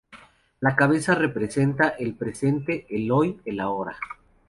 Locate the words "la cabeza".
0.61-1.13